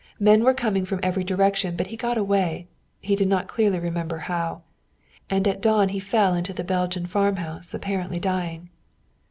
[0.19, 2.65] Men were coming from every direction, but he got away
[3.01, 4.63] he did not clearly remember how.
[5.29, 8.71] And at dawn he fell into the Belgian farmhouse, apparently dying.